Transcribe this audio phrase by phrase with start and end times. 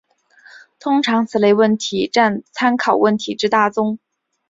[0.79, 3.99] 通常此类问题占参考问题之大宗。